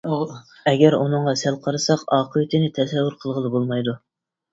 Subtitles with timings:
[0.69, 3.95] ئەگەر ئۇنىڭغا سەل قارىساق، ئاقىۋىتىنى تەسەۋۋۇر قىلغىلى بولمايدۇ.